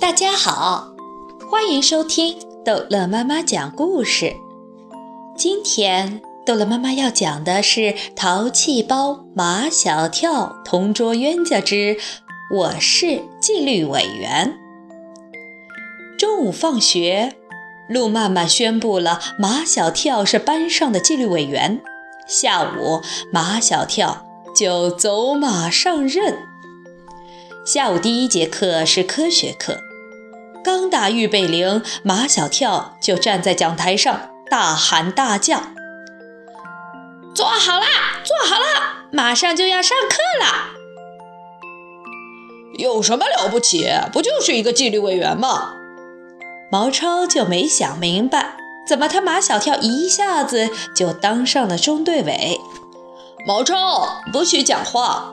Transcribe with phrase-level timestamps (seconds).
[0.00, 0.94] 大家好，
[1.50, 4.34] 欢迎收听逗乐妈妈讲故事。
[5.36, 7.80] 今天逗乐妈妈要讲的是
[8.16, 11.98] 《淘气包马小跳同桌冤家之
[12.50, 14.58] 我是纪律委员》。
[16.18, 17.36] 中午放学，
[17.86, 21.82] 路曼曼宣布了马小跳是班上的纪律委员。
[22.26, 24.26] 下午，马小跳
[24.56, 26.38] 就走马上任。
[27.66, 29.78] 下午第一节课是科学课。
[30.62, 35.62] 刚打预备铃，马小跳就站在讲台上大喊大叫
[37.34, 37.86] ：“坐好啦，
[38.24, 40.76] 坐好啦，马上就要上课了！
[42.74, 43.88] 有什么了不起？
[44.12, 45.74] 不就是一个纪律委员吗？”
[46.70, 52.58] 毛超就没想明白，怎么他马小跳一下子就当上了中队委。
[53.46, 55.32] 毛超，不许讲话！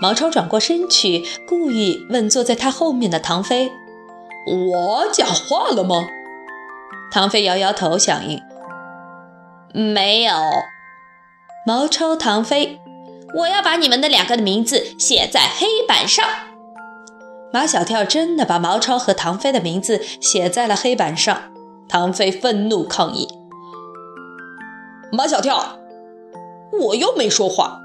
[0.00, 3.70] 毛超转过身去，故意问坐在他后面的唐飞。
[4.46, 6.06] 我讲话了吗？
[7.10, 8.40] 唐飞摇摇头，响应。
[9.72, 10.32] 没有。
[11.66, 12.80] 毛超、唐飞，
[13.34, 16.24] 我要把你们的两个的名字写在黑板上。
[17.52, 21.52] 马小跳真的把毛超和唐飞的名字写在了黑板上。
[21.88, 23.28] 唐飞愤怒抗议
[25.10, 25.78] ：“马小跳，
[26.80, 27.80] 我又没说话。”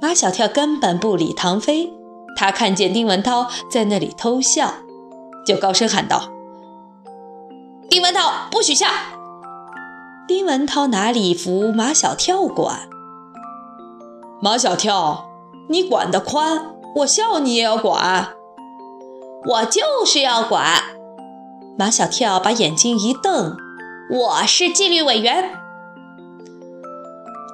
[0.00, 1.92] 马小跳根本不理唐飞，
[2.36, 4.74] 他看见丁文涛在那里偷笑。
[5.44, 6.30] 就高声喊道
[7.90, 8.86] ：“丁文涛，不许笑！”
[10.28, 12.88] 丁文涛哪里服马小跳管？
[14.40, 15.28] 马小跳，
[15.68, 18.28] 你管得宽，我笑你也要管。
[19.44, 20.64] 我就是要管。
[21.76, 23.56] 马小跳把眼睛一瞪
[24.10, 25.50] ：“我是纪律委员，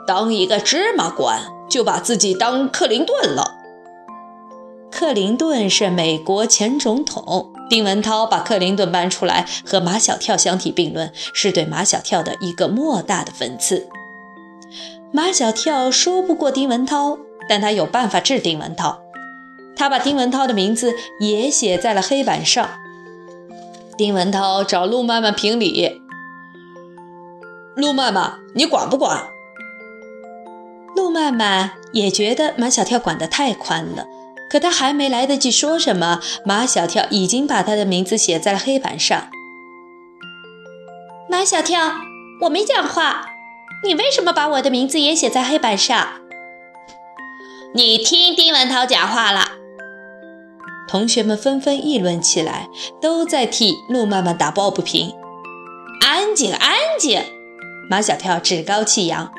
[0.06, 3.54] 当一个芝麻官就把自己当克林顿了。”
[4.98, 7.52] 克林顿是美国前总统。
[7.70, 13.88] 丁文涛把克林顿搬出来和马小跳相提并论，是对马小跳的一个莫大的讽刺。
[15.12, 17.16] 马小跳说不过丁文涛，
[17.48, 19.00] 但他有办法治丁文涛。
[19.76, 22.68] 他把丁文涛的名字也写在了黑板上。
[23.96, 26.00] 丁文涛找陆曼曼评理
[27.76, 29.28] ：“陆曼曼，你管不管？”
[30.96, 34.04] 陆曼曼也觉得马小跳管得太宽了。
[34.50, 39.28] 可他还没来得及说什么，马小跳已经把他的名字写在了黑板上。
[41.28, 41.92] 马小跳，
[42.42, 43.26] 我没讲话，
[43.84, 46.08] 你为什么把我的名字也写在黑板上？
[47.74, 49.52] 你听丁文涛讲话了。
[50.88, 55.12] 同学们纷纷议论起来，都在替陆曼曼打抱不平。
[56.00, 57.22] 安静，安静！
[57.90, 59.30] 马小跳趾高气扬。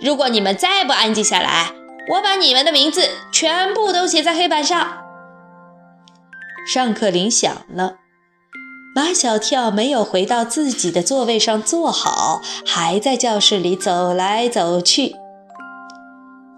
[0.00, 1.72] 如果你们再不安静下来，
[2.08, 4.98] 我把你们的名字全部都写在黑板上。
[6.66, 7.96] 上课铃响了，
[8.94, 15.14] 马小跳没有回到自己的座位上坐好，还在教室里走来走去。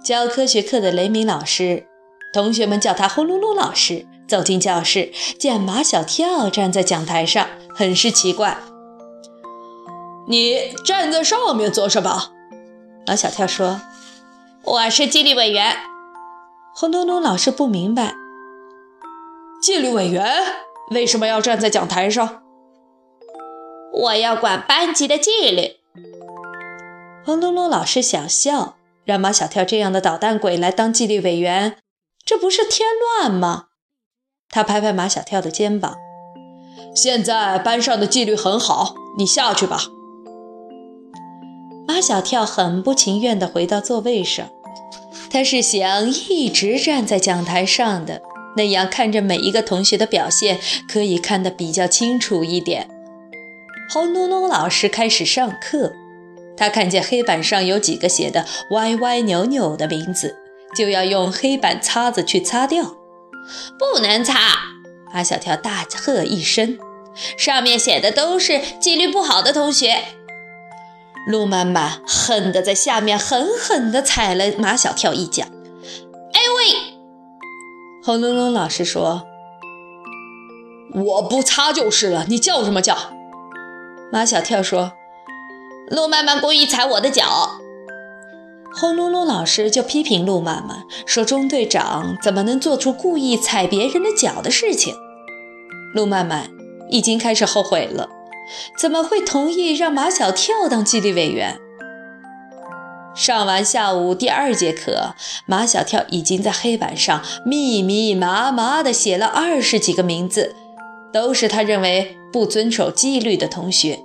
[0.02, 1.86] 教科学课的雷鸣老师，
[2.32, 8.58] 同学们叫他“轰隆隆老师”，走进教室，见马小跳站在讲台上，很是奇怪。
[10.26, 12.30] 你站在上面做什么？
[13.06, 13.80] 马小跳说。
[14.66, 15.76] 我是纪律委员，
[16.74, 18.14] 红彤彤老师不明白，
[19.60, 20.26] 纪律委员
[20.90, 22.42] 为什么要站在讲台上？
[23.92, 25.76] 我要管班级的纪律。
[27.26, 31.76] 红彤彤老师想笑，让马小跳这样的捣蛋鬼来当纪律委员，
[32.24, 32.88] 这不是添
[33.20, 33.66] 乱吗？
[34.48, 35.94] 他拍拍马小跳的肩膀，
[36.96, 39.82] 现在班上的纪律很好，你下去吧。
[41.86, 44.48] 马小跳很不情愿地回到座位上，
[45.34, 48.22] 他是想一直站在讲台上的，
[48.56, 52.88] 那样看着每一个同学的表现，可以看得比较清楚一点。
[53.90, 55.92] 轰隆隆老师开始上课，
[56.56, 60.36] 他看见黑板上有几个写的歪歪扭扭的名字，
[60.76, 62.94] 就要用黑板擦子去擦掉。
[63.76, 64.38] 不能擦！
[65.12, 66.78] 马小跳大喝一声，
[67.36, 69.96] 上面写的都是纪律不好的同学。
[71.26, 75.44] 陆曼曼恨得在下面狠狠地踩了马小跳一脚。
[76.32, 76.94] 哎喂！
[78.04, 79.22] 轰隆隆老师说
[80.94, 82.96] ：“我不擦就是了，你叫什么叫？”
[84.12, 84.92] 马小跳说
[85.88, 87.60] ：“陆曼曼故意踩我的脚。”
[88.76, 94.94] 轰隆隆老师就批评陆曼曼说：“中队长怎么能做出故意踩别人的脚的事情？”
[95.94, 96.50] 陆曼曼
[96.90, 98.10] 已经开始后悔了。
[98.76, 101.58] 怎么会同意让马小跳当纪律委员？
[103.14, 105.14] 上完下午第二节课，
[105.46, 110.54] 马小跳已经在黑板上密密麻麻地写了二十几个名字，
[111.12, 114.00] 都是他认为不遵守纪律的同学。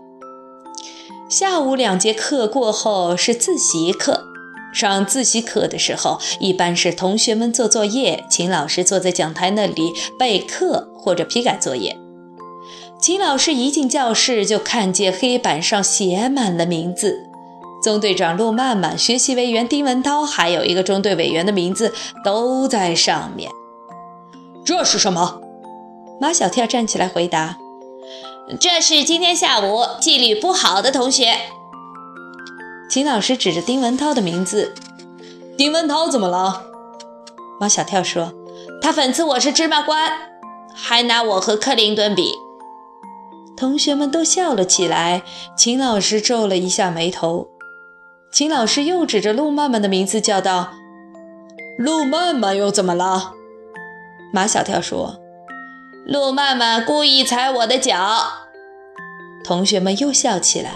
[1.27, 4.23] 下午两节课过后是自习课，
[4.73, 11.98] 上自习课的时候，一般是同学们做作业，秦老师坐在讲台那里备课或者批改作业。
[13.01, 17.29] 秦老师一进教室就看见黑板上写满了名字，
[17.81, 21.93] 中队长陆曼曼、学习委员丁文涛，还有一个中队委员的名字
[22.25, 23.49] 都在上面。
[24.65, 25.39] 这是什么？
[26.19, 27.57] 马小跳站起来回答。
[28.59, 31.37] 这是今天下午纪律不好的同学。
[32.91, 34.73] 秦老师指着丁文涛的名字
[35.57, 36.63] ：“丁文涛怎么了？”
[37.61, 38.33] 马小跳说
[38.81, 40.11] ：“他讽刺我是芝麻官，
[40.73, 42.33] 还拿我和克林顿比。”
[43.59, 45.21] 同学们都笑了起来。
[45.57, 47.49] 秦老师皱了一下眉头。
[48.31, 50.71] 秦老师又指着陆曼曼的名字叫道
[51.77, 53.33] ：“陆曼曼又怎么了？”
[54.31, 55.19] 马小跳说。
[56.05, 58.47] 陆曼曼故意踩我的脚，
[59.43, 60.71] 同学们又笑起来。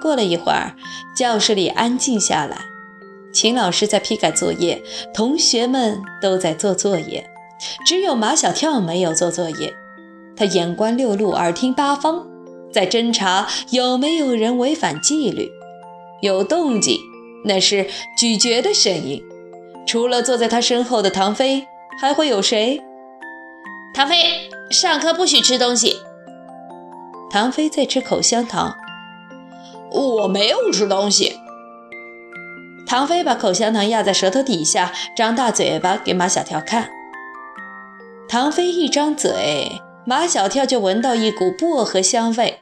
[0.00, 0.76] 过了一会儿，
[1.16, 2.58] 教室里安静下来。
[3.32, 7.28] 秦老师在批改作业，同学们都在做作业，
[7.84, 9.74] 只有马小跳没有做作业。
[10.38, 12.24] 他眼观六路，耳听八方，
[12.72, 15.50] 在侦查有没有人违反纪律。
[16.20, 16.96] 有动静，
[17.44, 19.22] 那是咀嚼的声音。
[19.84, 21.66] 除了坐在他身后的唐飞，
[22.00, 22.80] 还会有谁？
[23.92, 25.96] 唐飞，上课不许吃东西。
[27.30, 28.76] 唐飞在吃口香糖。
[29.90, 31.36] 我没有吃东西。
[32.86, 36.90] 唐飞把口香糖压在舌头底下，张大嘴巴给马小跳看。
[38.28, 42.60] 唐飞一张嘴，马小跳就闻到一股薄荷香味。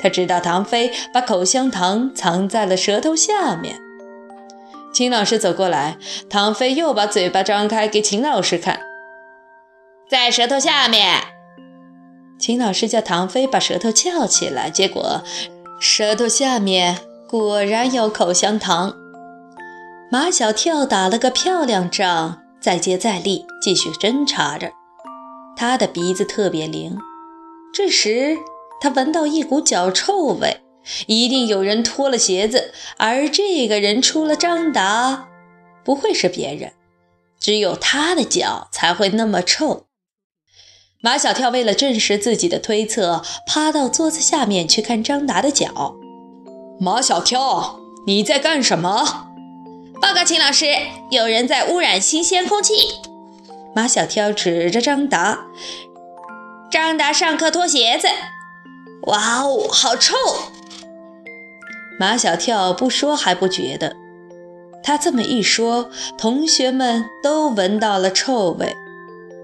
[0.00, 3.80] 他知道唐飞把口香糖藏在了舌头下面。
[4.94, 5.98] 秦老师走过来，
[6.30, 8.78] 唐飞又把嘴巴张开给秦老师看。
[10.08, 11.18] 在舌头下面，
[12.38, 15.24] 秦老师叫唐飞把舌头翘起来，结果
[15.80, 16.98] 舌头下面
[17.28, 18.94] 果然有口香糖。
[20.08, 24.70] 马小跳打了个漂亮仗，再接再厉，继续侦查着。
[25.56, 26.98] 他的鼻子特别灵。
[27.72, 28.36] 这时
[28.80, 30.60] 他闻到一股脚臭味，
[31.06, 35.28] 一定有人脱了鞋子，而这个人除了张达，
[35.84, 36.72] 不会是别人，
[37.40, 39.86] 只有他的脚才会那么臭。
[41.02, 45.94] 马小跳为了证实自己的推测，趴到桌子下面去看张达的脚。
[46.80, 49.28] 马小跳，你在干什么？
[50.00, 50.66] 报告秦老师，
[51.10, 52.74] 有人在污染新鲜空气。
[53.76, 55.48] 马小跳指着张达，
[56.70, 58.08] 张达上课脱鞋子。
[59.02, 60.14] 哇哦，好臭！
[62.00, 63.94] 马小跳不说还不觉得，
[64.82, 68.74] 他这么一说，同学们都闻到了臭味。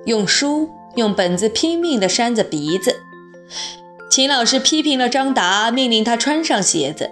[0.07, 0.71] 用书。
[0.97, 3.01] 用本子拼命地扇着鼻子。
[4.11, 7.11] 秦老师批评了张达，命令他穿上鞋子。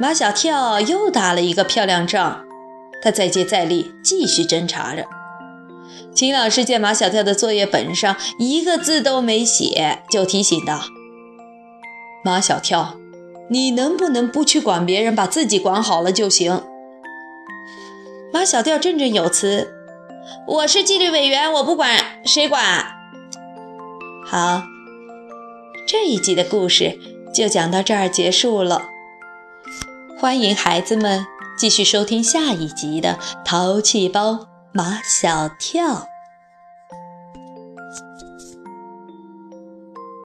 [0.00, 2.44] 马小跳又打了一个漂亮仗，
[3.00, 5.04] 他再接再厉，继续侦查着。
[6.12, 10.82] 秦老师见马小跳的作业本上一个字都没写，就提醒道
[12.24, 12.96] ：“马小跳，
[13.48, 16.62] 你能不能不去管别人，把自己管好了就行？”
[18.32, 19.72] 马小跳振振有词。
[20.46, 22.62] 我是纪律委员，我不管，谁管？
[24.26, 24.62] 好，
[25.88, 26.98] 这一集的故事
[27.32, 28.82] 就讲到这儿结束了。
[30.18, 31.24] 欢迎孩子们
[31.56, 35.94] 继续收听下一集的《淘气包马小跳》。